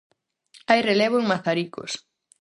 Hai 0.69 0.79
relevo 0.89 1.15
en 1.21 1.25
Mazaricos. 1.31 1.91